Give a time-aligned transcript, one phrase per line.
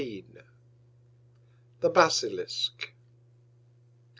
[1.81, 2.91] The BASILISK.